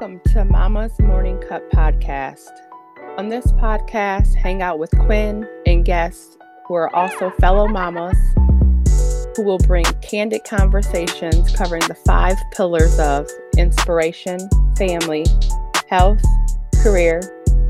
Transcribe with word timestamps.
Welcome 0.00 0.20
to 0.32 0.44
Mama's 0.44 0.96
Morning 1.00 1.42
Cup 1.48 1.68
podcast. 1.70 2.52
On 3.16 3.28
this 3.28 3.50
podcast, 3.54 4.32
hang 4.36 4.62
out 4.62 4.78
with 4.78 4.96
Quinn 4.96 5.44
and 5.66 5.84
guests 5.84 6.38
who 6.66 6.74
are 6.74 6.94
also 6.94 7.30
fellow 7.40 7.66
mamas 7.66 8.16
who 9.34 9.42
will 9.42 9.58
bring 9.58 9.84
candid 10.00 10.44
conversations 10.44 11.52
covering 11.56 11.82
the 11.88 11.96
five 12.06 12.36
pillars 12.52 12.96
of 13.00 13.26
inspiration, 13.56 14.38
family, 14.76 15.26
health, 15.88 16.22
career, 16.80 17.20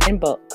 and 0.07 0.21
books. 0.21 0.55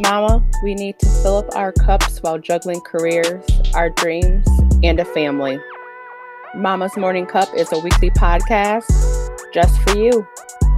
Mama, 0.00 0.44
we 0.64 0.74
need 0.74 0.98
to 0.98 1.06
fill 1.22 1.36
up 1.36 1.54
our 1.54 1.70
cups 1.70 2.18
while 2.22 2.40
juggling 2.40 2.80
careers, 2.80 3.44
our 3.72 3.88
dreams, 3.88 4.44
and 4.82 4.98
a 4.98 5.04
family. 5.04 5.60
Mama's 6.56 6.96
Morning 6.96 7.24
Cup 7.24 7.48
is 7.54 7.72
a 7.72 7.78
weekly 7.78 8.10
podcast 8.10 9.13
just 9.54 9.80
for 9.82 9.96
you 9.96 10.26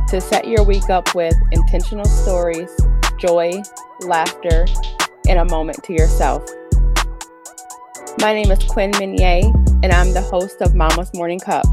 to 0.07 0.21
set 0.21 0.47
your 0.47 0.63
week 0.63 0.91
up 0.91 1.15
with 1.15 1.35
intentional 1.51 2.05
stories, 2.05 2.71
joy, 3.19 3.51
laughter, 4.01 4.67
and 5.27 5.39
a 5.39 5.45
moment 5.47 5.83
to 5.83 5.95
yourself. 5.95 6.47
My 8.21 8.35
name 8.35 8.51
is 8.51 8.63
Quinn 8.65 8.93
Minier, 8.99 9.51
and 9.83 9.93
I'm 9.93 10.13
the 10.13 10.21
host 10.21 10.61
of 10.61 10.75
Mama's 10.75 11.13
Morning 11.15 11.41
Cup. 11.41 11.65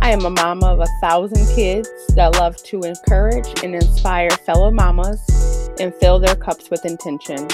I 0.00 0.10
am 0.10 0.24
a 0.24 0.30
mama 0.30 0.66
of 0.66 0.80
a 0.80 0.88
thousand 1.00 1.46
kids 1.54 1.88
that 2.16 2.34
love 2.34 2.56
to 2.64 2.80
encourage 2.80 3.46
and 3.62 3.76
inspire 3.76 4.30
fellow 4.30 4.72
mamas 4.72 5.70
and 5.78 5.94
fill 5.94 6.18
their 6.18 6.36
cups 6.36 6.70
with 6.70 6.84
intention. 6.84 7.46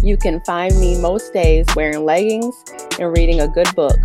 You 0.00 0.16
can 0.16 0.40
find 0.42 0.78
me 0.78 1.00
most 1.00 1.32
days 1.32 1.66
wearing 1.74 2.04
leggings 2.04 2.54
and 3.00 3.16
reading 3.16 3.40
a 3.40 3.48
good 3.48 3.74
book. 3.74 3.98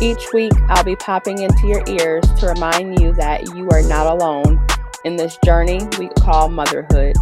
Each 0.00 0.32
week, 0.32 0.52
I'll 0.68 0.84
be 0.84 0.94
popping 0.94 1.42
into 1.42 1.66
your 1.66 1.82
ears 1.88 2.22
to 2.38 2.46
remind 2.46 3.00
you 3.00 3.12
that 3.14 3.52
you 3.56 3.68
are 3.70 3.82
not 3.82 4.06
alone 4.06 4.64
in 5.04 5.16
this 5.16 5.36
journey 5.44 5.80
we 5.98 6.08
call 6.20 6.48
motherhood. 6.48 7.16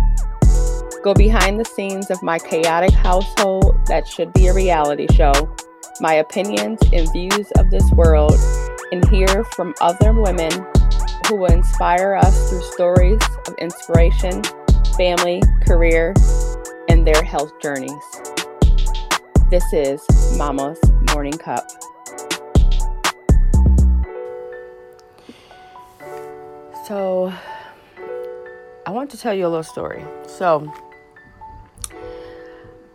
Go 1.03 1.15
behind 1.15 1.59
the 1.59 1.65
scenes 1.65 2.11
of 2.11 2.23
my 2.23 2.39
chaotic 2.39 2.93
household 2.93 3.81
that 3.87 4.07
should 4.07 4.31
be 4.35 4.49
a 4.49 4.53
reality 4.53 5.07
show, 5.15 5.33
my 6.03 6.15
opinions 6.15 6.79
and 6.93 7.11
views 7.13 7.51
of 7.57 7.71
this 7.71 7.91
world, 7.93 8.35
and 8.93 9.09
hear 9.09 9.43
from 9.55 9.75
other 9.81 10.13
women 10.13 10.53
who 11.29 11.37
will 11.37 11.53
inspire 11.53 12.15
us 12.15 12.51
through 12.51 12.61
stories 12.73 13.23
of 13.49 13.55
inspiration, 13.57 14.43
family, 14.99 15.41
career, 15.67 16.13
and 16.91 17.07
their 17.07 17.23
health 17.23 17.59
journeys. 17.59 18.05
This 19.49 19.65
is 19.73 20.05
Mama's 20.37 20.79
Morning 21.15 21.33
Cup. 21.33 21.67
So, 26.87 27.33
I 28.87 28.93
want 28.93 29.11
to 29.11 29.19
tell 29.19 29.35
you 29.35 29.45
a 29.45 29.49
little 29.49 29.65
story. 29.65 30.05
So, 30.29 30.73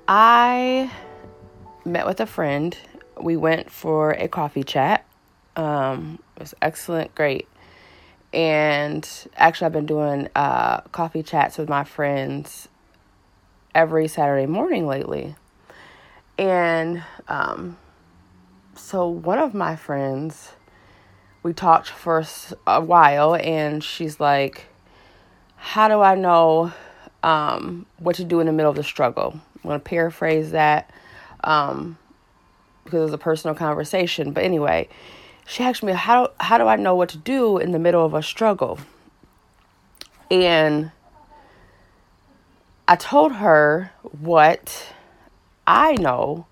I 0.08 0.89
met 1.84 2.06
with 2.06 2.22
a 2.22 2.25
friend. 2.25 2.78
We 3.19 3.36
went 3.36 3.69
for 3.69 4.12
a 4.12 4.30
coffee 4.30 4.64
chat. 4.64 5.06
Um, 5.58 6.19
it 6.38 6.39
was 6.39 6.56
excellent, 6.62 7.14
great. 7.16 7.50
And 8.31 9.06
actually, 9.36 9.66
I've 9.66 9.73
been 9.73 9.88
doing 9.88 10.30
uh, 10.38 10.80
coffee 10.94 11.22
chats 11.22 11.58
with 11.58 11.67
my 11.67 11.84
friends 11.84 12.69
every 13.75 14.08
Saturday 14.08 14.45
morning 14.45 14.88
lately. 14.88 15.36
And 16.38 17.03
um, 17.28 17.78
so, 18.73 19.09
one 19.09 19.38
of 19.38 19.53
my 19.53 19.75
friends 19.75 20.53
we 21.44 21.53
talked 21.53 21.89
for 21.89 22.23
a 22.67 22.81
while 22.81 23.36
and 23.36 23.84
she's 23.84 24.19
like 24.19 24.66
how 25.56 25.88
do 25.88 26.02
i 26.02 26.16
know 26.16 26.72
um, 27.24 27.85
what 28.00 28.16
to 28.16 28.24
do 28.24 28.40
in 28.40 28.47
the 28.47 28.52
middle 28.52 28.72
of 28.72 28.75
the 28.75 28.84
struggle? 28.84 29.40
I'm 29.57 29.62
going 29.69 29.79
to 29.79 29.84
paraphrase 29.84 30.52
that 30.52 30.90
um, 31.44 32.00
because 32.84 33.00
it 33.00 33.03
was 33.03 33.13
a 33.13 33.19
personal 33.19 33.56
conversation 33.56 34.31
but 34.31 34.44
anyway 34.44 34.90
she 35.46 35.63
asked 35.63 35.84
me 35.84 35.94
how, 35.94 36.31
how 36.40 36.57
do 36.57 36.66
i 36.66 36.75
know 36.75 36.96
what 36.96 37.09
to 37.09 37.18
do 37.18 37.58
in 37.58 37.72
the 37.72 37.79
middle 37.79 38.06
of 38.06 38.13
a 38.13 38.23
struggle? 38.23 38.79
And 40.29 40.91
i 42.88 42.96
told 42.96 43.34
her 43.34 43.91
what 44.19 44.94
i 45.68 45.94
know 45.94 46.47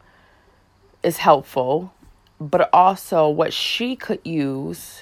is 1.01 1.17
helpful 1.17 1.93
but 2.39 2.69
also 2.73 3.27
what 3.29 3.53
she 3.53 3.95
could 3.95 4.19
use 4.23 5.01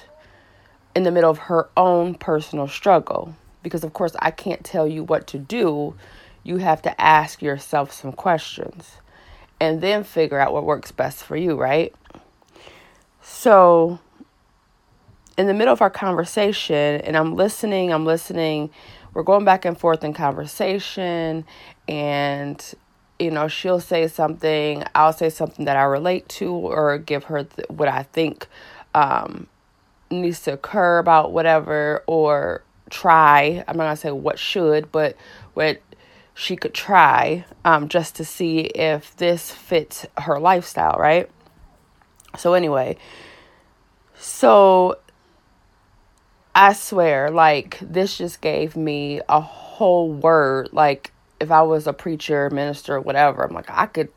in 0.94 1.04
the 1.04 1.10
middle 1.10 1.30
of 1.30 1.38
her 1.38 1.68
own 1.76 2.14
personal 2.14 2.66
struggle. 2.66 3.34
Because, 3.62 3.84
of 3.84 3.92
course, 3.92 4.14
I 4.20 4.30
can't 4.30 4.64
tell 4.64 4.86
you 4.86 5.04
what 5.04 5.26
to 5.28 5.38
do. 5.38 5.94
You 6.42 6.58
have 6.58 6.82
to 6.82 7.00
ask 7.00 7.42
yourself 7.42 7.92
some 7.92 8.12
questions 8.12 8.98
and 9.60 9.80
then 9.80 10.04
figure 10.04 10.38
out 10.38 10.52
what 10.52 10.64
works 10.64 10.92
best 10.92 11.24
for 11.24 11.36
you, 11.36 11.56
right? 11.56 11.94
So, 13.20 13.98
in 15.36 15.46
the 15.46 15.54
middle 15.54 15.72
of 15.72 15.82
our 15.82 15.90
conversation, 15.90 17.00
and 17.02 17.16
I'm 17.16 17.36
listening, 17.36 17.92
I'm 17.92 18.04
listening, 18.04 18.70
we're 19.14 19.22
going 19.22 19.44
back 19.44 19.64
and 19.64 19.78
forth 19.78 20.02
in 20.04 20.14
conversation, 20.14 21.44
and 21.86 22.74
you 23.18 23.30
know, 23.30 23.48
she'll 23.48 23.80
say 23.80 24.06
something, 24.08 24.84
I'll 24.94 25.12
say 25.12 25.30
something 25.30 25.64
that 25.64 25.76
I 25.76 25.82
relate 25.82 26.28
to, 26.30 26.52
or 26.52 26.98
give 26.98 27.24
her 27.24 27.44
th- 27.44 27.68
what 27.68 27.88
I 27.88 28.04
think 28.04 28.46
um, 28.94 29.48
needs 30.10 30.40
to 30.42 30.52
occur 30.52 30.98
about 30.98 31.32
whatever, 31.32 32.04
or 32.06 32.62
try. 32.90 33.64
I'm 33.66 33.76
not 33.76 33.84
gonna 33.84 33.96
say 33.96 34.10
what 34.12 34.38
should, 34.38 34.92
but 34.92 35.16
what 35.54 35.80
she 36.34 36.54
could 36.54 36.74
try 36.74 37.44
um, 37.64 37.88
just 37.88 38.14
to 38.16 38.24
see 38.24 38.60
if 38.60 39.16
this 39.16 39.50
fits 39.50 40.06
her 40.18 40.38
lifestyle, 40.38 40.96
right? 40.98 41.28
So, 42.36 42.54
anyway, 42.54 42.96
so 44.14 44.98
I 46.54 46.72
swear, 46.74 47.30
like, 47.30 47.78
this 47.80 48.18
just 48.18 48.40
gave 48.40 48.76
me 48.76 49.20
a 49.28 49.40
whole 49.40 50.12
word, 50.12 50.68
like, 50.72 51.12
if 51.40 51.50
I 51.50 51.62
was 51.62 51.86
a 51.86 51.92
preacher, 51.92 52.50
minister, 52.50 53.00
whatever, 53.00 53.44
I'm 53.44 53.54
like, 53.54 53.70
I 53.70 53.86
could 53.86 54.08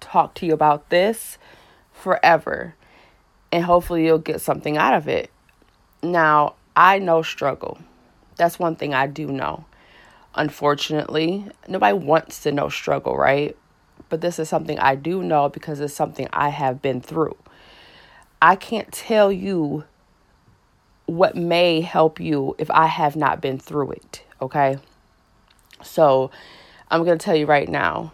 talk 0.00 0.34
to 0.34 0.46
you 0.46 0.54
about 0.54 0.90
this 0.90 1.38
forever. 1.92 2.74
And 3.52 3.64
hopefully 3.64 4.04
you'll 4.04 4.18
get 4.18 4.40
something 4.40 4.76
out 4.76 4.94
of 4.94 5.08
it. 5.08 5.30
Now, 6.02 6.54
I 6.74 6.98
know 6.98 7.22
struggle. 7.22 7.78
That's 8.36 8.58
one 8.58 8.76
thing 8.76 8.92
I 8.92 9.06
do 9.06 9.28
know. 9.28 9.64
Unfortunately, 10.34 11.46
nobody 11.66 11.96
wants 11.96 12.42
to 12.42 12.52
know 12.52 12.68
struggle, 12.68 13.16
right? 13.16 13.56
But 14.08 14.20
this 14.20 14.38
is 14.38 14.48
something 14.48 14.78
I 14.78 14.94
do 14.94 15.22
know 15.22 15.48
because 15.48 15.80
it's 15.80 15.94
something 15.94 16.28
I 16.32 16.50
have 16.50 16.82
been 16.82 17.00
through. 17.00 17.36
I 18.42 18.56
can't 18.56 18.92
tell 18.92 19.32
you 19.32 19.84
what 21.06 21.34
may 21.34 21.80
help 21.80 22.20
you 22.20 22.54
if 22.58 22.70
I 22.70 22.86
have 22.86 23.16
not 23.16 23.40
been 23.40 23.58
through 23.58 23.92
it, 23.92 24.24
okay? 24.42 24.78
So, 25.82 26.30
I'm 26.90 27.04
going 27.04 27.18
to 27.18 27.24
tell 27.24 27.36
you 27.36 27.46
right 27.46 27.68
now 27.68 28.12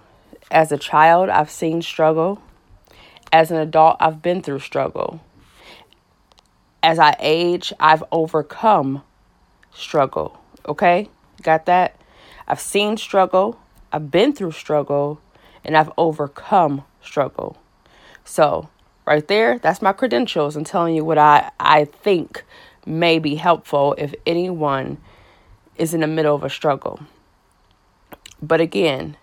as 0.52 0.70
a 0.70 0.76
child, 0.76 1.30
I've 1.30 1.50
seen 1.50 1.82
struggle. 1.82 2.40
As 3.32 3.50
an 3.50 3.56
adult, 3.56 3.96
I've 3.98 4.20
been 4.20 4.42
through 4.42 4.58
struggle. 4.60 5.20
As 6.82 6.98
I 6.98 7.16
age, 7.18 7.72
I've 7.80 8.04
overcome 8.12 9.02
struggle. 9.72 10.38
Okay? 10.68 11.08
Got 11.42 11.64
that? 11.66 11.96
I've 12.46 12.60
seen 12.60 12.98
struggle, 12.98 13.58
I've 13.92 14.10
been 14.10 14.34
through 14.34 14.52
struggle, 14.52 15.20
and 15.64 15.76
I've 15.76 15.90
overcome 15.96 16.84
struggle. 17.00 17.56
So, 18.25 18.69
right 19.06 19.26
there, 19.26 19.58
that's 19.58 19.81
my 19.81 19.92
credentials 19.92 20.54
and 20.54 20.66
telling 20.66 20.94
you 20.94 21.04
what 21.04 21.19
I, 21.19 21.50
I 21.58 21.87
think 21.87 22.44
may 22.84 23.19
be 23.19 23.37
helpful 23.37 23.94
if 23.96 24.14
anyone 24.26 24.98
is 25.76 25.94
in 25.94 26.00
the 26.00 26.06
middle 26.06 26.34
of 26.34 26.44
a 26.44 26.50
struggle. 26.50 27.00
But 28.42 28.60
again, 28.60 29.16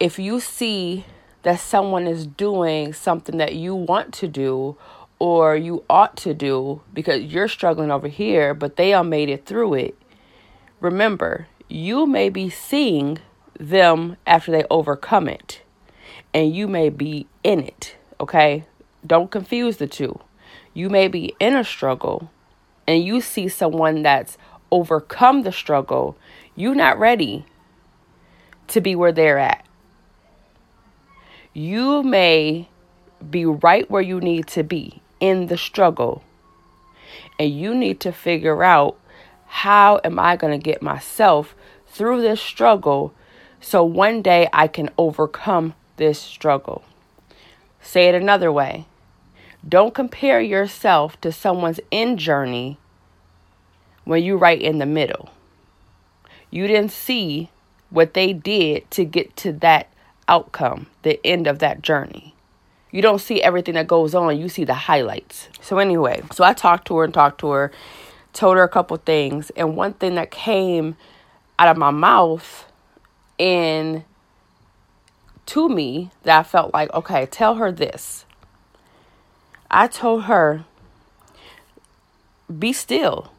if 0.00 0.18
you 0.18 0.40
see 0.40 1.04
that 1.42 1.60
someone 1.60 2.06
is 2.06 2.26
doing 2.26 2.94
something 2.94 3.36
that 3.36 3.54
you 3.54 3.74
want 3.74 4.14
to 4.14 4.28
do 4.28 4.78
or 5.18 5.54
you 5.54 5.84
ought 5.90 6.16
to 6.16 6.32
do 6.32 6.80
because 6.94 7.22
you're 7.22 7.48
struggling 7.48 7.90
over 7.90 8.08
here, 8.08 8.54
but 8.54 8.76
they 8.76 8.94
all 8.94 9.04
made 9.04 9.28
it 9.28 9.44
through 9.44 9.74
it, 9.74 9.98
remember, 10.80 11.46
you 11.68 12.06
may 12.06 12.30
be 12.30 12.48
seeing 12.48 13.18
them 13.58 14.16
after 14.26 14.50
they 14.50 14.64
overcome 14.70 15.28
it, 15.28 15.60
and 16.32 16.54
you 16.54 16.66
may 16.66 16.88
be 16.88 17.26
in 17.44 17.60
it, 17.60 17.94
okay? 18.18 18.64
Don't 19.06 19.30
confuse 19.30 19.76
the 19.76 19.86
two. 19.86 20.18
You 20.72 20.88
may 20.88 21.08
be 21.08 21.34
in 21.38 21.54
a 21.54 21.64
struggle 21.64 22.30
and 22.86 23.04
you 23.04 23.20
see 23.20 23.48
someone 23.48 24.02
that's 24.02 24.38
overcome 24.70 25.42
the 25.42 25.52
struggle, 25.52 26.16
you're 26.56 26.74
not 26.74 26.98
ready 26.98 27.44
to 28.70 28.80
be 28.80 28.94
where 28.94 29.12
they're 29.12 29.38
at. 29.38 29.64
You 31.52 32.02
may 32.02 32.68
be 33.28 33.44
right 33.44 33.90
where 33.90 34.02
you 34.02 34.20
need 34.20 34.46
to 34.48 34.62
be 34.62 35.02
in 35.18 35.46
the 35.46 35.58
struggle, 35.58 36.22
And 37.38 37.50
you 37.50 37.74
need 37.74 38.00
to 38.00 38.12
figure 38.12 38.62
out 38.62 38.96
how 39.46 40.00
am 40.04 40.18
I 40.18 40.36
going 40.36 40.58
to 40.58 40.62
get 40.62 40.82
myself 40.82 41.54
through 41.86 42.22
this 42.22 42.40
struggle 42.40 43.12
so 43.60 43.84
one 43.84 44.22
day 44.22 44.48
I 44.52 44.68
can 44.68 44.90
overcome 44.96 45.74
this 45.96 46.18
struggle. 46.18 46.82
Say 47.82 48.08
it 48.08 48.14
another 48.14 48.52
way. 48.52 48.86
Don't 49.68 49.94
compare 49.94 50.40
yourself 50.40 51.20
to 51.20 51.32
someone's 51.32 51.80
end 51.92 52.18
journey 52.18 52.78
when 54.04 54.22
you're 54.22 54.38
right 54.38 54.60
in 54.60 54.78
the 54.78 54.86
middle. 54.86 55.28
You 56.50 56.66
didn't 56.66 56.92
see 56.92 57.50
what 57.90 58.14
they 58.14 58.32
did 58.32 58.90
to 58.92 59.04
get 59.04 59.36
to 59.36 59.52
that 59.52 59.88
outcome, 60.28 60.86
the 61.02 61.24
end 61.26 61.46
of 61.46 61.58
that 61.58 61.82
journey. 61.82 62.34
You 62.90 63.02
don't 63.02 63.20
see 63.20 63.42
everything 63.42 63.74
that 63.74 63.86
goes 63.86 64.14
on, 64.14 64.38
you 64.38 64.48
see 64.48 64.64
the 64.64 64.74
highlights. 64.74 65.48
So, 65.60 65.78
anyway, 65.78 66.22
so 66.32 66.42
I 66.42 66.54
talked 66.54 66.86
to 66.88 66.96
her 66.98 67.04
and 67.04 67.14
talked 67.14 67.40
to 67.40 67.50
her, 67.50 67.72
told 68.32 68.56
her 68.56 68.62
a 68.62 68.68
couple 68.68 68.96
things, 68.96 69.50
and 69.50 69.76
one 69.76 69.92
thing 69.92 70.14
that 70.16 70.30
came 70.30 70.96
out 71.58 71.68
of 71.68 71.76
my 71.76 71.90
mouth 71.90 72.66
and 73.38 74.04
to 75.46 75.68
me 75.68 76.10
that 76.22 76.38
I 76.38 76.42
felt 76.42 76.72
like, 76.72 76.92
okay, 76.94 77.26
tell 77.26 77.56
her 77.56 77.72
this. 77.72 78.24
I 79.70 79.86
told 79.86 80.24
her, 80.24 80.64
be 82.58 82.72
still. 82.72 83.32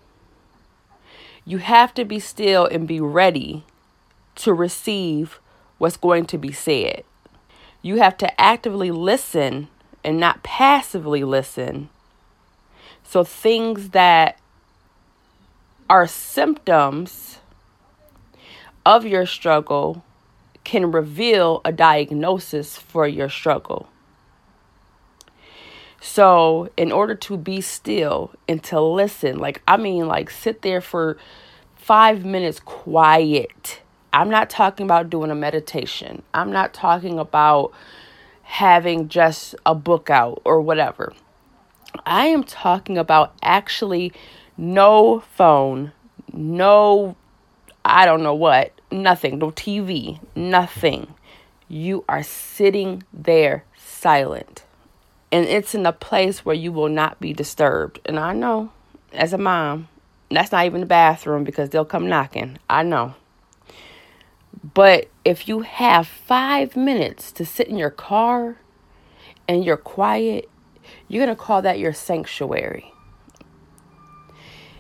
You 1.46 1.58
have 1.58 1.94
to 1.96 2.06
be 2.06 2.20
still 2.20 2.66
and 2.66 2.88
be 2.88 3.00
ready 3.00 3.64
to 4.44 4.54
receive 4.54 5.40
what's 5.78 5.98
going 5.98 6.26
to 6.26 6.38
be 6.38 6.52
said. 6.52 7.04
You 7.82 7.98
have 7.98 8.18
to 8.18 8.42
actively 8.42 8.92
listen 8.92 9.68
and 10.04 10.20
not 10.20 10.44
passively 10.44 11.24
listen. 11.24 11.90
So, 13.04 13.24
things 13.24 13.90
that 13.90 14.40
are 15.90 16.08
symptoms 16.08 17.40
of 18.86 19.06
your 19.06 19.26
struggle 19.26 20.04
can 20.64 20.92
reveal 20.92 21.62
a 21.66 21.72
diagnosis 21.72 22.78
for 22.78 23.08
your 23.08 23.30
struggle. 23.30 23.90
So, 26.00 26.70
in 26.78 26.92
order 26.92 27.14
to 27.16 27.38
be 27.38 27.62
still 27.62 28.32
and 28.48 28.64
to 28.64 28.80
listen, 28.80 29.38
like, 29.38 29.62
I 29.68 29.78
mean, 29.78 30.08
like, 30.08 30.30
sit 30.30 30.62
there 30.62 30.82
for 30.82 31.18
five 31.76 32.26
minutes 32.26 32.60
quiet. 32.60 33.82
I'm 34.14 34.30
not 34.30 34.50
talking 34.50 34.86
about 34.86 35.10
doing 35.10 35.32
a 35.32 35.36
meditation, 35.36 36.22
I'm 36.34 36.52
not 36.52 36.74
talking 36.74 37.20
about 37.20 37.72
having 38.44 39.08
just 39.08 39.56
a 39.66 39.74
book 39.74 40.10
out 40.10 40.42
or 40.44 40.62
whatever. 40.62 41.14
I 42.06 42.28
am 42.28 42.44
talking 42.44 42.98
about 42.98 43.34
actually 43.42 44.14
no 44.58 45.22
phone, 45.22 45.92
no 46.34 47.16
I 47.84 48.06
don't 48.06 48.24
know 48.24 48.36
what, 48.36 48.80
nothing, 48.92 49.40
no 49.40 49.52
TV, 49.52 50.20
nothing. 50.36 51.14
You 51.68 52.04
are 52.08 52.24
sitting 52.24 53.04
there 53.12 53.64
silent. 53.76 54.66
And 55.32 55.46
it's 55.46 55.74
in 55.74 55.86
a 55.86 55.94
place 55.94 56.46
where 56.46 56.56
you 56.56 56.72
will 56.72 56.90
not 56.90 57.20
be 57.20 57.34
disturbed. 57.34 58.00
And 58.06 58.20
I 58.20 58.34
know, 58.34 58.72
as 59.14 59.34
a 59.34 59.38
mom, 59.38 59.88
that's 60.30 60.52
not 60.52 60.66
even 60.66 60.82
the 60.82 60.88
bathroom 60.88 61.44
because 61.44 61.70
they'll 61.70 61.86
come 61.86 62.10
knocking. 62.10 62.58
I 62.70 62.84
know. 62.84 63.16
But 64.74 65.10
if 65.26 65.48
you 65.48 65.62
have 65.62 66.08
five 66.08 66.76
minutes 66.76 67.32
to 67.34 67.46
sit 67.46 67.68
in 67.68 67.78
your 67.78 67.90
car 67.90 68.58
and 69.48 69.64
you're 69.64 69.78
quiet, 69.78 70.50
you're 71.08 71.26
going 71.26 71.36
to 71.36 71.42
call 71.42 71.62
that 71.62 71.80
your 71.80 71.94
sanctuary. 71.94 72.94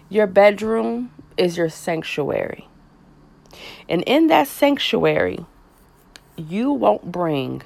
Your 0.10 0.28
bedroom 0.28 1.12
is 1.38 1.58
your 1.58 1.70
sanctuary. 1.70 2.68
And 3.88 4.04
in 4.04 4.28
that 4.28 4.48
sanctuary, 4.48 5.46
you 6.38 6.72
won't 6.72 7.12
bring 7.12 7.62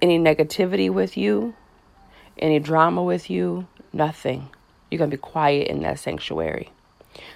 any 0.00 0.18
negativity 0.18 0.90
with 0.90 1.16
you, 1.16 1.54
any 2.38 2.58
drama 2.58 3.02
with 3.02 3.30
you, 3.30 3.66
nothing. 3.92 4.50
You're 4.90 4.98
going 4.98 5.10
to 5.10 5.16
be 5.16 5.20
quiet 5.20 5.68
in 5.68 5.80
that 5.82 5.98
sanctuary. 5.98 6.70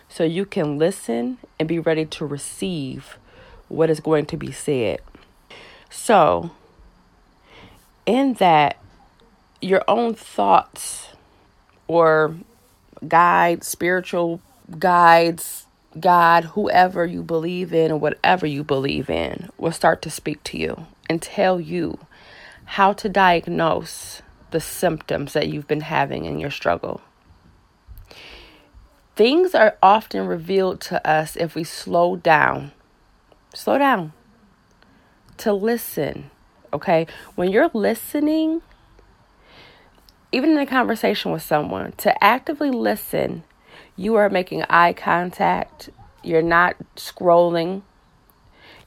So 0.08 0.24
you 0.24 0.44
can 0.44 0.78
listen 0.78 1.38
and 1.58 1.68
be 1.68 1.78
ready 1.78 2.04
to 2.04 2.26
receive 2.26 3.18
what 3.68 3.90
is 3.90 4.00
going 4.00 4.26
to 4.26 4.36
be 4.36 4.52
said. 4.52 5.00
So, 5.90 6.50
in 8.06 8.34
that, 8.34 8.78
your 9.60 9.82
own 9.88 10.14
thoughts 10.14 11.08
or 11.86 12.36
guides, 13.06 13.66
spiritual 13.66 14.40
guides, 14.78 15.66
God, 15.98 16.44
whoever 16.44 17.06
you 17.06 17.22
believe 17.22 17.72
in, 17.72 17.90
or 17.90 17.98
whatever 17.98 18.46
you 18.46 18.62
believe 18.62 19.10
in, 19.10 19.48
will 19.58 19.72
start 19.72 20.02
to 20.02 20.10
speak 20.10 20.42
to 20.44 20.58
you 20.58 20.86
and 21.08 21.20
tell 21.20 21.60
you 21.60 21.98
how 22.64 22.92
to 22.92 23.08
diagnose 23.08 24.22
the 24.50 24.60
symptoms 24.60 25.32
that 25.32 25.48
you've 25.48 25.66
been 25.66 25.80
having 25.80 26.24
in 26.24 26.38
your 26.38 26.50
struggle. 26.50 27.00
Things 29.16 29.54
are 29.54 29.76
often 29.82 30.26
revealed 30.26 30.80
to 30.82 31.06
us 31.08 31.34
if 31.36 31.54
we 31.54 31.64
slow 31.64 32.16
down. 32.16 32.72
Slow 33.58 33.76
down 33.76 34.12
to 35.38 35.52
listen. 35.52 36.30
Okay? 36.72 37.08
When 37.34 37.50
you're 37.50 37.70
listening, 37.74 38.62
even 40.30 40.50
in 40.50 40.58
a 40.58 40.64
conversation 40.64 41.32
with 41.32 41.42
someone, 41.42 41.90
to 41.96 42.22
actively 42.22 42.70
listen 42.70 43.42
you 43.96 44.14
are 44.14 44.30
making 44.30 44.62
eye 44.70 44.92
contact. 44.92 45.90
You're 46.22 46.40
not 46.40 46.76
scrolling. 46.94 47.82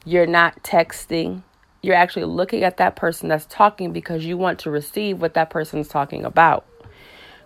You're 0.06 0.26
not 0.26 0.62
texting. 0.62 1.42
You're 1.82 1.94
actually 1.94 2.24
looking 2.24 2.64
at 2.64 2.78
that 2.78 2.96
person 2.96 3.28
that's 3.28 3.44
talking 3.44 3.92
because 3.92 4.24
you 4.24 4.38
want 4.38 4.58
to 4.60 4.70
receive 4.70 5.20
what 5.20 5.34
that 5.34 5.50
person 5.50 5.80
is 5.80 5.88
talking 5.88 6.24
about. 6.24 6.64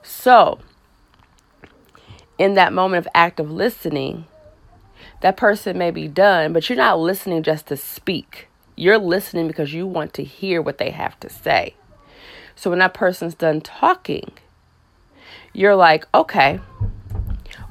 So, 0.05 0.61
in 2.38 2.55
that 2.55 2.73
moment 2.73 3.05
of 3.05 3.11
active 3.17 3.50
listening, 3.50 4.26
that 5.20 5.36
person 5.36 5.78
may 5.78 5.90
be 5.90 6.08
done, 6.08 6.52
but 6.52 6.68
you're 6.68 6.76
not 6.76 6.98
listening 6.98 7.42
just 7.42 7.66
to 7.66 7.76
speak. 7.76 8.48
You're 8.76 8.98
listening 8.98 9.46
because 9.46 9.72
you 9.72 9.86
want 9.86 10.12
to 10.14 10.24
hear 10.24 10.60
what 10.60 10.78
they 10.78 10.90
have 10.90 11.18
to 11.20 11.30
say. 11.30 11.74
So 12.54 12.70
when 12.70 12.78
that 12.80 12.94
person's 12.94 13.35
done 13.35 13.61
talking, 13.61 14.32
you're 15.52 15.76
like, 15.76 16.06
okay, 16.14 16.61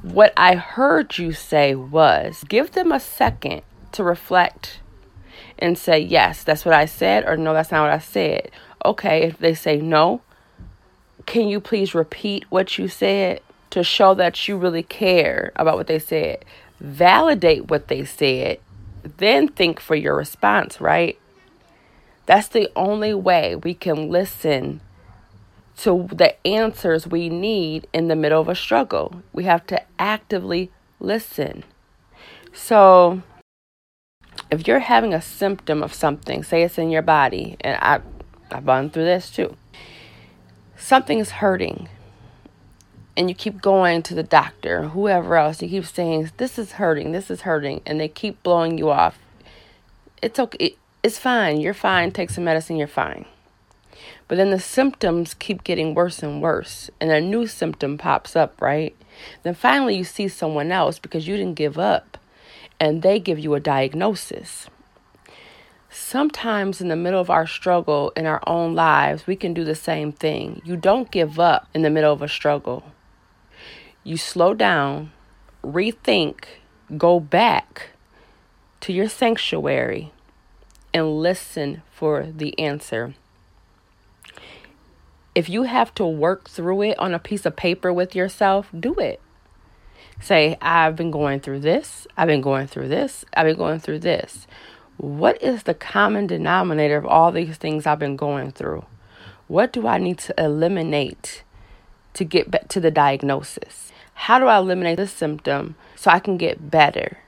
what 0.02 0.32
I 0.36 0.54
heard 0.56 1.18
you 1.18 1.32
say 1.32 1.74
was 1.74 2.44
give 2.48 2.72
them 2.72 2.92
a 2.92 3.00
second 3.00 3.62
to 3.92 4.04
reflect 4.04 4.80
and 5.58 5.78
say, 5.78 5.98
yes, 5.98 6.44
that's 6.44 6.64
what 6.64 6.74
I 6.74 6.86
said, 6.86 7.24
or 7.24 7.36
no, 7.36 7.54
that's 7.54 7.70
not 7.70 7.82
what 7.82 7.92
I 7.92 7.98
said. 7.98 8.50
Okay, 8.84 9.22
if 9.22 9.38
they 9.38 9.54
say 9.54 9.78
no, 9.78 10.20
can 11.24 11.48
you 11.48 11.60
please 11.60 11.94
repeat 11.94 12.44
what 12.50 12.78
you 12.78 12.88
said 12.88 13.40
to 13.70 13.82
show 13.82 14.14
that 14.14 14.46
you 14.46 14.56
really 14.56 14.82
care 14.82 15.52
about 15.56 15.76
what 15.76 15.86
they 15.86 15.98
said? 15.98 16.44
Validate 16.80 17.70
what 17.70 17.88
they 17.88 18.04
said, 18.04 18.58
then 19.16 19.48
think 19.48 19.80
for 19.80 19.94
your 19.94 20.16
response, 20.16 20.80
right? 20.80 21.18
That's 22.26 22.48
the 22.48 22.70
only 22.74 23.14
way 23.14 23.54
we 23.54 23.72
can 23.74 24.10
listen 24.10 24.80
to 25.78 26.08
the 26.10 26.46
answers 26.46 27.06
we 27.06 27.28
need 27.28 27.86
in 27.92 28.08
the 28.08 28.16
middle 28.16 28.40
of 28.40 28.48
a 28.48 28.54
struggle. 28.54 29.22
We 29.32 29.44
have 29.44 29.66
to 29.68 29.82
actively 29.98 30.70
listen. 30.98 31.64
So, 32.52 33.22
if 34.50 34.66
you're 34.66 34.80
having 34.80 35.12
a 35.12 35.20
symptom 35.20 35.82
of 35.82 35.92
something, 35.92 36.42
say 36.42 36.62
it's 36.62 36.78
in 36.78 36.90
your 36.90 37.02
body, 37.02 37.56
and 37.60 37.76
I, 37.80 38.00
I've 38.50 38.66
gone 38.66 38.90
through 38.90 39.04
this 39.04 39.30
too. 39.30 39.56
Something 40.76 41.18
is 41.18 41.30
hurting, 41.30 41.88
and 43.16 43.28
you 43.30 43.34
keep 43.34 43.62
going 43.62 44.02
to 44.02 44.14
the 44.14 44.22
doctor, 44.22 44.88
whoever 44.88 45.36
else, 45.36 45.62
you 45.62 45.68
keep 45.68 45.86
saying, 45.86 46.30
This 46.36 46.58
is 46.58 46.72
hurting, 46.72 47.12
this 47.12 47.30
is 47.30 47.42
hurting, 47.42 47.80
and 47.86 47.98
they 47.98 48.08
keep 48.08 48.42
blowing 48.42 48.76
you 48.76 48.90
off. 48.90 49.18
It's 50.22 50.38
okay, 50.38 50.76
it's 51.02 51.18
fine, 51.18 51.60
you're 51.60 51.74
fine, 51.74 52.10
take 52.10 52.30
some 52.30 52.44
medicine, 52.44 52.76
you're 52.76 52.88
fine. 52.88 53.24
But 54.28 54.36
then 54.36 54.50
the 54.50 54.60
symptoms 54.60 55.34
keep 55.34 55.64
getting 55.64 55.94
worse 55.94 56.22
and 56.22 56.42
worse, 56.42 56.90
and 57.00 57.10
a 57.10 57.20
new 57.20 57.46
symptom 57.46 57.96
pops 57.96 58.36
up, 58.36 58.60
right? 58.60 58.94
Then 59.42 59.54
finally 59.54 59.96
you 59.96 60.04
see 60.04 60.28
someone 60.28 60.70
else 60.70 60.98
because 60.98 61.26
you 61.26 61.36
didn't 61.36 61.54
give 61.54 61.78
up, 61.78 62.18
and 62.78 63.02
they 63.02 63.18
give 63.18 63.38
you 63.38 63.54
a 63.54 63.60
diagnosis. 63.60 64.68
Sometimes 65.88 66.82
in 66.82 66.88
the 66.88 66.96
middle 66.96 67.20
of 67.20 67.30
our 67.30 67.46
struggle 67.46 68.12
in 68.14 68.26
our 68.26 68.42
own 68.46 68.74
lives, 68.74 69.26
we 69.26 69.36
can 69.36 69.54
do 69.54 69.64
the 69.64 69.74
same 69.74 70.12
thing. 70.12 70.60
You 70.64 70.76
don't 70.76 71.10
give 71.10 71.40
up 71.40 71.68
in 71.72 71.80
the 71.80 71.90
middle 71.90 72.12
of 72.12 72.20
a 72.20 72.28
struggle. 72.28 72.84
You 74.06 74.16
slow 74.16 74.54
down, 74.54 75.10
rethink, 75.64 76.44
go 76.96 77.18
back 77.18 77.88
to 78.82 78.92
your 78.92 79.08
sanctuary, 79.08 80.12
and 80.94 81.18
listen 81.18 81.82
for 81.90 82.22
the 82.24 82.56
answer 82.56 83.14
If 85.34 85.48
you 85.48 85.64
have 85.64 85.92
to 85.96 86.06
work 86.06 86.48
through 86.48 86.82
it 86.82 86.98
on 87.00 87.14
a 87.14 87.18
piece 87.18 87.44
of 87.44 87.56
paper 87.56 87.92
with 87.92 88.14
yourself, 88.14 88.68
do 88.78 88.94
it. 88.94 89.20
Say, 90.20 90.56
I've 90.62 90.94
been 90.94 91.10
going 91.10 91.40
through 91.40 91.62
this, 91.62 92.06
I've 92.16 92.28
been 92.28 92.42
going 92.42 92.68
through 92.68 92.86
this, 92.86 93.24
I've 93.34 93.46
been 93.46 93.56
going 93.56 93.80
through 93.80 93.98
this. 93.98 94.46
What 94.98 95.42
is 95.42 95.64
the 95.64 95.74
common 95.74 96.28
denominator 96.28 96.96
of 96.96 97.06
all 97.06 97.32
these 97.32 97.56
things 97.56 97.88
I've 97.88 97.98
been 97.98 98.14
going 98.14 98.52
through? 98.52 98.84
What 99.48 99.72
do 99.72 99.88
I 99.88 99.98
need 99.98 100.18
to 100.18 100.34
eliminate 100.38 101.42
to 102.14 102.24
get 102.24 102.52
back 102.52 102.68
to 102.68 102.78
the 102.78 102.92
diagnosis? 102.92 103.90
How 104.16 104.38
do 104.38 104.46
I 104.46 104.56
eliminate 104.56 104.96
the 104.96 105.06
symptom 105.06 105.76
so 105.94 106.10
I 106.10 106.18
can 106.18 106.36
get 106.36 106.70
better? 106.70 107.18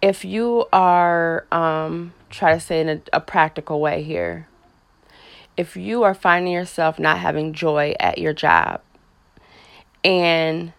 If 0.00 0.24
you 0.24 0.66
are, 0.72 1.46
um, 1.52 2.14
try 2.30 2.54
to 2.54 2.60
say 2.60 2.80
in 2.80 2.88
a, 2.88 3.00
a 3.12 3.20
practical 3.20 3.80
way 3.80 4.02
here, 4.02 4.48
if 5.56 5.76
you 5.76 6.02
are 6.02 6.14
finding 6.14 6.52
yourself 6.52 6.98
not 6.98 7.18
having 7.18 7.52
joy 7.52 7.94
at 8.00 8.18
your 8.18 8.32
job 8.32 8.80
and 10.02 10.72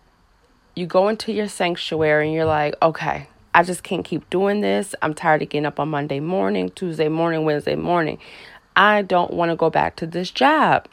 you 0.76 0.88
go 0.88 1.10
into 1.10 1.32
your 1.32 1.48
sanctuary 1.48 2.26
and 2.28 2.36
you're 2.36 2.46
like, 2.46 2.76
okay, 2.82 3.28
I 3.54 3.64
just 3.64 3.84
can't 3.84 4.04
keep 4.04 4.30
doing 4.30 4.62
this. 4.62 4.96
I'm 5.02 5.14
tired 5.14 5.42
of 5.42 5.50
getting 5.50 5.68
up 5.68 5.80
on 5.80 5.90
Monday 5.90 6.20
morning, 6.20 6.70
Tuesday 6.70 7.08
morning, 7.08 7.46
Wednesday 7.46 7.76
morning. 7.76 8.18
I 8.76 9.04
don't 9.04 9.32
want 9.32 9.52
to 9.52 9.56
go 9.56 9.70
back 9.70 9.96
to 9.98 10.08
this 10.08 10.32
job. 10.32 10.88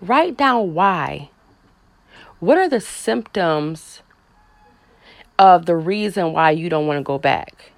Write 0.00 0.36
down 0.36 0.74
why. 0.74 1.30
What 2.40 2.56
are 2.56 2.68
the 2.68 2.80
symptoms 2.80 4.02
of 5.38 5.66
the 5.66 5.74
reason 5.74 6.32
why 6.32 6.52
you 6.52 6.68
don't 6.68 6.86
want 6.86 6.98
to 6.98 7.02
go 7.02 7.18
back? 7.18 7.72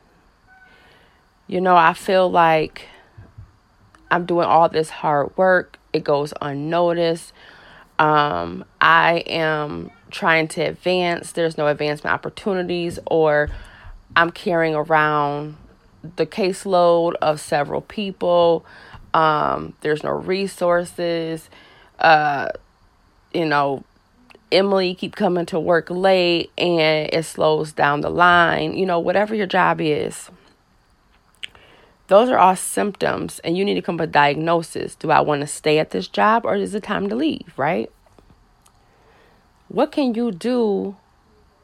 You 1.47 1.63
know, 1.63 1.77
I 1.77 1.95
feel 1.95 2.31
like 2.31 2.87
I'm 4.11 4.27
doing 4.27 4.47
all 4.47 4.69
this 4.69 4.91
hard 4.91 5.35
work, 5.39 5.79
it 5.93 6.05
goes 6.05 6.35
unnoticed. 6.43 7.33
Um, 7.99 8.65
I 8.81 9.25
am 9.27 9.91
trying 10.11 10.49
to 10.49 10.63
advance, 10.63 11.33
there's 11.33 11.57
no 11.57 11.67
advancement 11.67 12.13
opportunities, 12.13 12.99
or 13.07 13.49
I'm 14.15 14.31
carrying 14.31 14.75
around 14.75 15.57
the 16.17 16.27
caseload 16.27 17.15
of 17.23 17.41
several 17.41 17.81
people. 17.81 18.67
Um, 19.15 19.75
there's 19.81 20.03
no 20.03 20.11
resources. 20.11 21.49
Uh, 21.99 22.49
you 23.33 23.45
know, 23.47 23.85
Emily 24.53 24.95
keep 24.95 25.17
coming 25.17 25.47
to 25.47 25.61
work 25.61 25.89
late 25.91 26.51
and 26.59 27.09
it 27.13 27.25
slows 27.25 27.73
down 27.73 28.01
the 28.01 28.11
line. 28.11 28.77
You 28.77 28.87
know, 28.87 28.99
whatever 28.99 29.35
your 29.35 29.47
job 29.47 29.81
is. 29.81 30.31
Those 32.09 32.29
are 32.29 32.39
all 32.39 32.57
symptoms, 32.57 33.39
and 33.45 33.57
you 33.57 33.65
need 33.65 33.75
to 33.75 33.83
come 33.83 33.97
with 33.97 34.09
a 34.09 34.13
diagnosis. 34.13 34.97
Do 34.97 35.13
I 35.13 35.21
want 35.21 35.43
to 35.43 35.47
stay 35.47 35.79
at 35.79 35.91
this 35.91 36.09
job 36.09 36.45
or 36.45 36.57
is 36.57 36.75
it 36.75 36.83
time 36.83 37.09
to 37.09 37.15
leave, 37.15 37.53
right? 37.57 37.89
What 39.69 39.93
can 39.93 40.15
you 40.15 40.33
do 40.33 40.97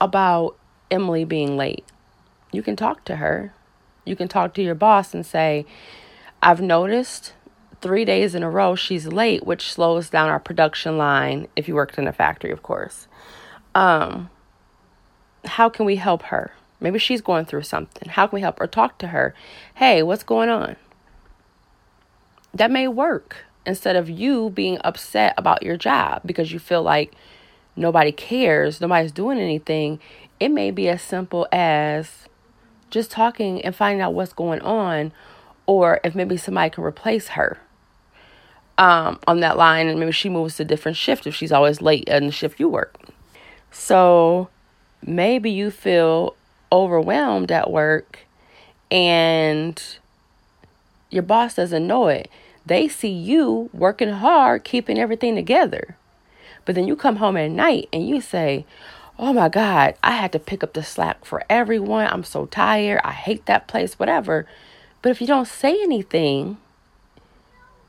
about 0.00 0.56
Emily 0.88 1.24
being 1.24 1.56
late? 1.56 1.84
You 2.52 2.62
can 2.62 2.76
talk 2.76 3.04
to 3.06 3.16
her. 3.16 3.52
You 4.04 4.14
can 4.14 4.28
talk 4.28 4.54
to 4.54 4.62
your 4.62 4.76
boss 4.76 5.12
and 5.14 5.26
say, 5.26 5.66
I've 6.40 6.60
noticed 6.60 7.32
three 7.80 8.04
days 8.04 8.34
in 8.34 8.42
a 8.42 8.50
row 8.50 8.74
she's 8.74 9.06
late, 9.06 9.44
which 9.44 9.72
slows 9.72 10.10
down 10.10 10.28
our 10.28 10.40
production 10.40 10.98
line 10.98 11.48
if 11.56 11.68
you 11.68 11.74
worked 11.74 11.98
in 11.98 12.08
a 12.08 12.12
factory, 12.12 12.50
of 12.50 12.62
course. 12.62 13.08
Um, 13.74 14.30
how 15.44 15.68
can 15.68 15.86
we 15.86 15.96
help 15.96 16.22
her? 16.22 16.52
Maybe 16.80 16.98
she's 16.98 17.20
going 17.20 17.46
through 17.46 17.62
something. 17.62 18.08
How 18.10 18.26
can 18.26 18.36
we 18.36 18.40
help 18.40 18.58
her? 18.58 18.66
Talk 18.66 18.98
to 18.98 19.08
her. 19.08 19.34
Hey, 19.74 20.02
what's 20.02 20.22
going 20.22 20.48
on? 20.48 20.76
That 22.52 22.70
may 22.70 22.88
work 22.88 23.44
instead 23.64 23.96
of 23.96 24.08
you 24.08 24.50
being 24.50 24.78
upset 24.84 25.34
about 25.36 25.62
your 25.62 25.76
job 25.76 26.22
because 26.24 26.52
you 26.52 26.58
feel 26.58 26.82
like 26.82 27.14
nobody 27.74 28.12
cares, 28.12 28.80
nobody's 28.80 29.12
doing 29.12 29.38
anything. 29.38 30.00
It 30.38 30.50
may 30.50 30.70
be 30.70 30.88
as 30.88 31.02
simple 31.02 31.46
as 31.50 32.28
just 32.90 33.10
talking 33.10 33.62
and 33.62 33.74
finding 33.74 34.00
out 34.00 34.14
what's 34.14 34.32
going 34.32 34.60
on, 34.60 35.12
or 35.66 36.00
if 36.04 36.14
maybe 36.14 36.36
somebody 36.36 36.70
can 36.70 36.84
replace 36.84 37.28
her 37.28 37.58
um, 38.78 39.18
on 39.26 39.40
that 39.40 39.56
line, 39.56 39.88
and 39.88 39.98
maybe 39.98 40.12
she 40.12 40.28
moves 40.28 40.56
to 40.56 40.62
a 40.62 40.66
different 40.66 40.96
shift 40.96 41.26
if 41.26 41.34
she's 41.34 41.52
always 41.52 41.80
late 41.80 42.04
in 42.04 42.26
the 42.26 42.32
shift 42.32 42.60
you 42.60 42.68
work. 42.68 42.96
So 43.70 44.48
maybe 45.04 45.50
you 45.50 45.70
feel 45.70 46.34
overwhelmed 46.72 47.52
at 47.52 47.70
work 47.70 48.20
and 48.90 49.82
your 51.10 51.22
boss 51.22 51.54
doesn't 51.54 51.86
know 51.86 52.08
it. 52.08 52.30
They 52.64 52.88
see 52.88 53.08
you 53.08 53.70
working 53.72 54.10
hard, 54.10 54.64
keeping 54.64 54.98
everything 54.98 55.36
together. 55.36 55.96
But 56.64 56.74
then 56.74 56.86
you 56.86 56.96
come 56.96 57.16
home 57.16 57.36
at 57.36 57.50
night 57.50 57.88
and 57.92 58.08
you 58.08 58.20
say, 58.20 58.66
Oh 59.18 59.32
my 59.32 59.48
God, 59.48 59.94
I 60.02 60.10
had 60.12 60.32
to 60.32 60.38
pick 60.38 60.62
up 60.62 60.74
the 60.74 60.82
slack 60.82 61.24
for 61.24 61.42
everyone. 61.48 62.06
I'm 62.08 62.24
so 62.24 62.46
tired. 62.46 63.00
I 63.02 63.12
hate 63.12 63.46
that 63.46 63.66
place, 63.66 63.98
whatever. 63.98 64.46
But 65.00 65.10
if 65.10 65.20
you 65.20 65.26
don't 65.26 65.48
say 65.48 65.80
anything, 65.80 66.58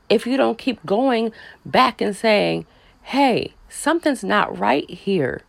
if 0.08 0.26
you 0.26 0.36
don't 0.36 0.58
keep 0.58 0.84
going 0.86 1.32
back 1.64 2.00
and 2.00 2.16
saying, 2.16 2.66
Hey, 3.02 3.54
something's 3.68 4.24
not 4.24 4.58
right 4.58 4.88
here. 4.88 5.42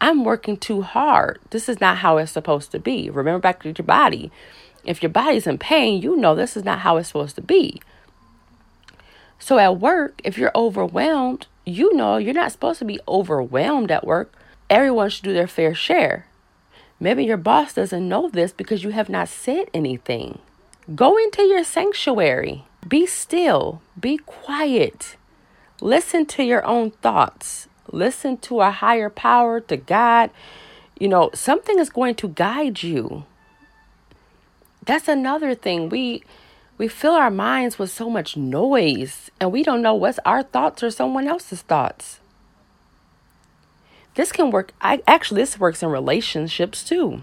I'm 0.00 0.24
working 0.24 0.56
too 0.56 0.82
hard. 0.82 1.40
This 1.50 1.68
is 1.68 1.80
not 1.80 1.98
how 1.98 2.18
it's 2.18 2.30
supposed 2.30 2.70
to 2.72 2.78
be. 2.78 3.10
Remember 3.10 3.40
back 3.40 3.62
to 3.62 3.68
your 3.68 3.86
body. 3.86 4.30
If 4.84 5.02
your 5.02 5.10
body's 5.10 5.46
in 5.46 5.58
pain, 5.58 6.00
you 6.02 6.16
know 6.16 6.34
this 6.34 6.56
is 6.56 6.64
not 6.64 6.80
how 6.80 6.96
it's 6.96 7.08
supposed 7.08 7.36
to 7.36 7.42
be. 7.42 7.80
So 9.38 9.58
at 9.58 9.78
work, 9.80 10.20
if 10.24 10.38
you're 10.38 10.52
overwhelmed, 10.54 11.46
you 11.64 11.94
know 11.94 12.16
you're 12.16 12.34
not 12.34 12.52
supposed 12.52 12.78
to 12.78 12.84
be 12.84 13.00
overwhelmed 13.08 13.90
at 13.90 14.06
work. 14.06 14.32
Everyone 14.70 15.10
should 15.10 15.24
do 15.24 15.32
their 15.32 15.48
fair 15.48 15.74
share. 15.74 16.26
Maybe 17.00 17.24
your 17.24 17.36
boss 17.36 17.72
doesn't 17.74 18.08
know 18.08 18.28
this 18.28 18.52
because 18.52 18.84
you 18.84 18.90
have 18.90 19.08
not 19.08 19.28
said 19.28 19.68
anything. 19.72 20.38
Go 20.94 21.16
into 21.16 21.42
your 21.42 21.64
sanctuary. 21.64 22.64
Be 22.86 23.06
still. 23.06 23.82
Be 23.98 24.18
quiet. 24.18 25.16
Listen 25.80 26.26
to 26.26 26.42
your 26.42 26.64
own 26.64 26.90
thoughts 26.90 27.68
listen 27.92 28.36
to 28.38 28.60
a 28.60 28.70
higher 28.70 29.10
power, 29.10 29.60
to 29.60 29.76
God. 29.76 30.30
You 30.98 31.08
know, 31.08 31.30
something 31.34 31.78
is 31.78 31.90
going 31.90 32.14
to 32.16 32.28
guide 32.28 32.82
you. 32.82 33.24
That's 34.84 35.08
another 35.08 35.54
thing. 35.54 35.88
We 35.88 36.22
we 36.76 36.88
fill 36.88 37.14
our 37.14 37.30
minds 37.30 37.78
with 37.78 37.90
so 37.90 38.08
much 38.08 38.36
noise 38.36 39.30
and 39.40 39.50
we 39.50 39.64
don't 39.64 39.82
know 39.82 39.94
what's 39.94 40.20
our 40.24 40.44
thoughts 40.44 40.82
or 40.82 40.90
someone 40.90 41.26
else's 41.26 41.62
thoughts. 41.62 42.20
This 44.14 44.32
can 44.32 44.50
work 44.50 44.72
I 44.80 45.02
actually 45.06 45.42
this 45.42 45.58
works 45.58 45.82
in 45.82 45.90
relationships 45.90 46.84
too. 46.84 47.22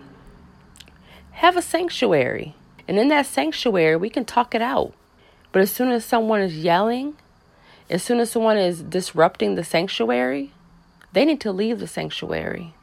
Have 1.32 1.58
a 1.58 1.62
sanctuary. 1.62 2.56
And 2.88 3.00
in 3.00 3.08
that 3.08 3.26
sanctuary, 3.26 3.96
we 3.96 4.12
can 4.12 4.26
talk 4.26 4.54
it 4.54 4.62
out. 4.62 4.94
But 5.56 5.62
as 5.62 5.72
soon 5.72 5.90
as 5.92 6.04
someone 6.04 6.42
is 6.42 6.58
yelling, 6.58 7.16
as 7.90 8.04
soon 8.04 8.20
as 8.20 8.30
someone 8.30 8.58
is 8.58 8.82
disrupting 8.82 9.56
the 9.56 9.64
sanctuary, 9.64 10.52
they 11.14 11.24
need 11.24 11.40
to 11.40 11.54
leave 11.54 11.80
the 11.80 11.88
sanctuary. 11.88 12.74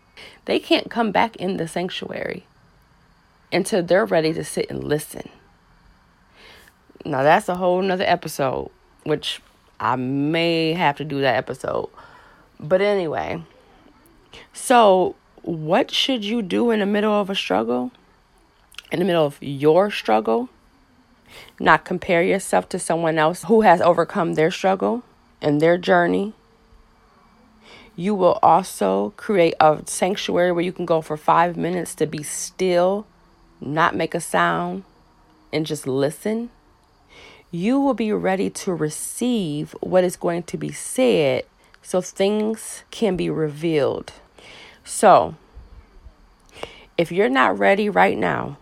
They 0.47 0.59
can't 0.59 0.91
come 0.91 1.13
back 1.13 1.37
in 1.37 1.59
the 1.59 1.69
sanctuary 1.69 2.47
until 3.53 3.83
they're 3.83 4.07
ready 4.07 4.33
to 4.33 4.43
sit 4.43 4.71
and 4.71 4.83
listen. 4.83 5.29
Now, 7.05 7.23
that's 7.23 7.51
a 7.51 7.57
whole 7.57 7.83
nother 7.83 8.07
episode, 8.07 8.71
which 9.03 9.43
I 9.79 9.97
may 9.97 10.73
have 10.73 10.97
to 10.97 11.05
do 11.05 11.21
that 11.21 11.37
episode. 11.37 11.91
But 12.59 12.81
anyway, 12.81 13.43
so 14.55 15.15
what 15.43 15.91
should 15.91 16.25
you 16.25 16.41
do 16.41 16.71
in 16.71 16.81
the 16.81 16.87
middle 16.87 17.13
of 17.13 17.29
a 17.29 17.35
struggle? 17.35 17.93
In 18.91 18.99
the 18.99 19.05
middle 19.05 19.27
of 19.27 19.37
your 19.43 19.91
struggle? 19.91 20.49
Not 21.61 21.85
compare 21.85 22.23
yourself 22.23 22.69
to 22.71 22.79
someone 22.79 23.19
else 23.19 23.45
who 23.45 23.63
has 23.63 23.81
overcome 23.81 24.35
their 24.35 24.51
struggle 24.51 25.03
and 25.41 25.61
their 25.61 25.79
journey 25.79 26.35
you 27.95 28.15
will 28.15 28.39
also 28.43 29.13
create 29.17 29.55
a 29.61 29.83
sanctuary 29.87 30.53
where 30.53 30.65
you 30.65 30.73
can 30.73 30.87
go 30.87 31.01
for 31.01 31.17
five 31.17 31.57
minutes 31.57 31.95
to 31.97 32.07
be 32.07 32.23
still, 32.23 33.07
not 33.61 33.95
make 33.95 34.15
a 34.15 34.21
sound, 34.21 34.85
and 35.53 35.67
just 35.67 35.87
listen. 35.87 36.51
You 37.51 37.79
will 37.79 37.95
be 37.95 38.13
ready 38.13 38.49
to 38.49 38.73
receive 38.73 39.77
what 39.81 40.05
is 40.05 40.17
going 40.17 40.45
to 40.45 40.57
be 40.57 40.73
said 40.73 41.45
so 41.83 42.01
things 42.01 42.83
can 42.91 43.15
be 43.15 43.29
revealed. 43.29 44.13
So, 44.85 45.35
if 46.97 47.13
you're 47.13 47.29
not 47.29 47.59
ready 47.59 47.91
right 47.91 48.17
now 48.17 48.57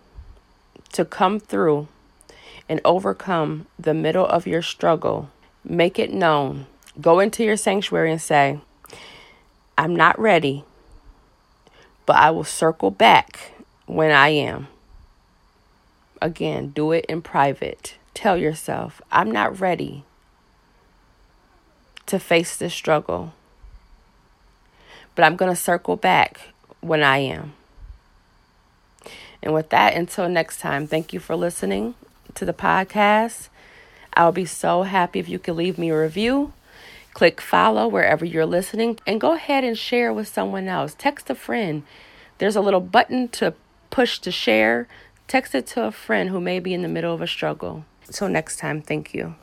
to 0.93 1.05
come 1.05 1.39
through 1.39 1.87
and 2.71 2.81
overcome 2.85 3.67
the 3.81 3.93
middle 3.93 4.25
of 4.25 4.47
your 4.47 4.63
struggle, 4.63 5.29
make 5.65 5.99
it 5.99 6.13
known. 6.13 6.67
Go 7.01 7.19
into 7.19 7.43
your 7.43 7.57
sanctuary 7.57 8.13
and 8.13 8.23
say, 8.23 8.61
I'm 9.77 9.97
not 9.97 10.17
ready, 10.21 10.65
but 12.07 12.15
I 12.15 12.31
will 12.31 12.45
circle 12.45 12.93
back 12.93 13.55
when 13.87 14.13
I 14.13 14.29
am. 14.29 14.69
Again, 16.23 16.69
do 16.69 16.93
it 16.93 17.05
in 17.07 17.23
private. 17.23 17.97
Tell 18.15 18.37
yourself, 18.37 19.03
I'm 19.11 19.33
not 19.33 19.59
ready, 19.59 20.05
to 22.07 22.21
face 22.21 22.57
this 22.57 22.73
struggle. 22.73 23.35
But 25.17 25.25
I'm 25.25 25.35
going 25.35 25.51
to 25.51 25.61
circle 25.61 25.97
back 25.97 26.53
when 26.81 27.03
I 27.03 27.19
am. 27.19 27.55
And 29.43 29.53
with 29.53 29.71
that, 29.71 29.95
until 29.95 30.29
next 30.29 30.61
time, 30.61 30.87
thank 30.87 31.13
you 31.13 31.19
for 31.19 31.35
listening 31.35 31.97
to 32.35 32.45
the 32.45 32.53
podcast. 32.53 33.49
I'll 34.15 34.33
be 34.33 34.45
so 34.45 34.83
happy 34.83 35.19
if 35.19 35.29
you 35.29 35.39
could 35.39 35.57
leave 35.57 35.79
me 35.79 35.91
a 35.91 36.01
review. 36.01 36.53
Click 37.15 37.41
follow 37.41 37.89
wherever 37.89 38.25
you're 38.25 38.47
listening 38.47 38.99
and 39.07 39.21
go 39.21 39.33
ahead 39.33 39.65
and 39.65 39.77
share 39.77 40.13
with 40.13 40.29
someone 40.29 40.69
else. 40.69 40.95
Text 40.97 41.29
a 41.31 41.35
friend. 41.35 41.83
There's 42.39 42.57
a 42.57 42.61
little 42.61 42.81
button 42.81 43.29
to 43.29 43.55
push 43.91 44.19
to 44.21 44.31
share. 44.31 44.89
Text 45.27 45.55
it 45.55 45.67
to 45.69 45.85
a 45.85 45.93
friend 45.93 46.31
who 46.31 46.41
may 46.41 46.61
be 46.61 46.75
in 46.75 46.83
the 46.83 46.89
middle 46.89 47.15
of 47.15 47.21
a 47.21 47.27
struggle. 47.27 47.85
Until 48.07 48.29
next 48.29 48.59
time, 48.59 48.83
thank 48.83 49.15
you. 49.15 49.35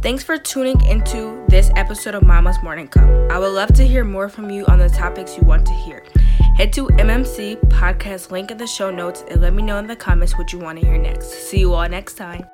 Thanks 0.00 0.22
for 0.22 0.38
tuning 0.38 0.80
into 0.86 1.44
this 1.48 1.70
episode 1.74 2.14
of 2.14 2.22
Mama's 2.22 2.62
Morning 2.62 2.86
Cup. 2.88 3.08
I 3.30 3.38
would 3.38 3.52
love 3.52 3.72
to 3.74 3.84
hear 3.84 4.04
more 4.04 4.28
from 4.28 4.48
you 4.48 4.64
on 4.66 4.78
the 4.78 4.88
topics 4.88 5.36
you 5.36 5.42
want 5.42 5.66
to 5.66 5.72
hear. 5.72 6.04
Head 6.58 6.72
to 6.72 6.88
MMC 6.88 7.54
podcast 7.68 8.32
link 8.32 8.50
in 8.50 8.58
the 8.58 8.66
show 8.66 8.90
notes 8.90 9.22
and 9.30 9.40
let 9.40 9.54
me 9.54 9.62
know 9.62 9.78
in 9.78 9.86
the 9.86 9.94
comments 9.94 10.36
what 10.36 10.52
you 10.52 10.58
want 10.58 10.80
to 10.80 10.84
hear 10.84 10.98
next. 10.98 11.30
See 11.48 11.60
you 11.60 11.72
all 11.72 11.88
next 11.88 12.14
time. 12.14 12.50